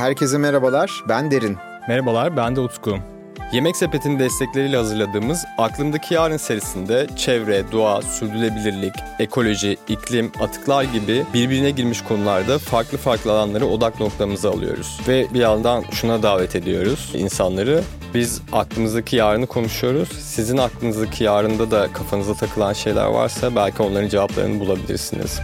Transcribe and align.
Herkese 0.00 0.38
merhabalar, 0.38 1.04
ben 1.08 1.30
Derin. 1.30 1.56
Merhabalar, 1.88 2.36
ben 2.36 2.56
de 2.56 2.60
Utku. 2.60 2.98
Yemek 3.52 3.76
Sepeti'nin 3.76 4.18
destekleriyle 4.18 4.76
hazırladığımız 4.76 5.44
Aklımdaki 5.58 6.14
Yarın 6.14 6.36
serisinde 6.36 7.06
çevre, 7.16 7.72
doğa, 7.72 8.02
sürdürülebilirlik, 8.02 8.92
ekoloji, 9.18 9.76
iklim, 9.88 10.32
atıklar 10.40 10.82
gibi 10.84 11.24
birbirine 11.34 11.70
girmiş 11.70 12.02
konularda 12.02 12.58
farklı 12.58 12.98
farklı 12.98 13.32
alanları 13.32 13.66
odak 13.66 14.00
noktamıza 14.00 14.50
alıyoruz. 14.50 15.00
Ve 15.08 15.26
bir 15.34 15.40
yandan 15.40 15.84
şuna 15.92 16.22
davet 16.22 16.56
ediyoruz 16.56 17.12
insanları. 17.14 17.82
Biz 18.14 18.42
aklımızdaki 18.52 19.16
yarını 19.16 19.46
konuşuyoruz. 19.46 20.08
Sizin 20.08 20.56
aklınızdaki 20.56 21.24
yarında 21.24 21.70
da 21.70 21.92
kafanıza 21.92 22.34
takılan 22.34 22.72
şeyler 22.72 23.06
varsa 23.06 23.56
belki 23.56 23.82
onların 23.82 24.08
cevaplarını 24.08 24.60
bulabilirsiniz. 24.60 25.40